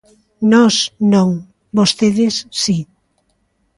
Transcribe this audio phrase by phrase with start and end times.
[0.53, 0.75] Nós,
[1.13, 1.29] non;
[1.77, 2.77] vostedes, si.